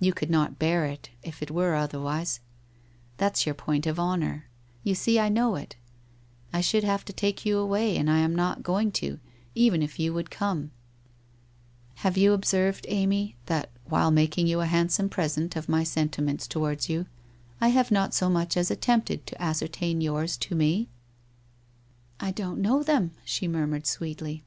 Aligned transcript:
You 0.00 0.14
could 0.14 0.30
not 0.30 0.58
bear 0.58 0.86
it 0.86 1.10
if 1.22 1.42
it 1.42 1.50
were 1.50 1.74
otherwise. 1.74 2.40
That's 3.18 3.44
your 3.44 3.54
point 3.54 3.86
of 3.86 4.00
honour. 4.00 4.46
You 4.82 4.94
see 4.94 5.20
I 5.20 5.28
know 5.28 5.56
it. 5.56 5.76
I 6.54 6.62
should 6.62 6.84
have 6.84 7.04
to 7.04 7.12
take 7.12 7.44
you 7.44 7.58
away, 7.58 7.94
and 7.98 8.08
I 8.10 8.20
am 8.20 8.34
not 8.34 8.62
going 8.62 8.92
to, 8.92 9.20
even 9.54 9.82
if 9.82 9.98
you 10.00 10.14
would 10.14 10.28
WHITE 10.30 10.40
ROSE 10.40 10.50
OF 10.52 10.56
WEARY 10.56 10.64
LEAF 10.64 12.02
137 12.02 12.02
come.... 12.02 12.02
Have 12.02 12.16
you 12.16 12.32
observed, 12.32 12.86
Amy, 12.88 13.36
that 13.44 13.70
while 13.84 14.10
mak 14.10 14.38
ing 14.38 14.46
you 14.46 14.60
a 14.62 14.64
handsome 14.64 15.10
present 15.10 15.54
of 15.54 15.68
my 15.68 15.84
sentiments 15.84 16.46
towards 16.46 16.88
you, 16.88 17.04
I 17.60 17.68
have 17.68 17.90
not 17.90 18.14
so 18.14 18.30
much 18.30 18.56
as 18.56 18.70
attempted 18.70 19.26
to 19.26 19.42
ascertain 19.42 20.00
yours 20.00 20.38
to 20.38 20.54
me?'' 20.54 20.88
I 22.20 22.30
don't 22.30 22.62
know 22.62 22.82
them,' 22.82 23.10
she 23.22 23.46
murmured 23.46 23.86
sweetly. 23.86 24.44